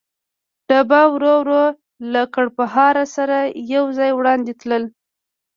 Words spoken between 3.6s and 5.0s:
یو ځای وړاندې تلل.